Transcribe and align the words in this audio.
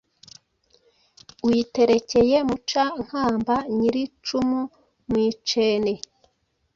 Uyiterekeye 1.47 2.37
Muca-nkamba 2.49 3.55
Nyiri 3.75 4.01
icumu 4.07 4.59
mu 5.09 5.17
Icene. 5.29 5.93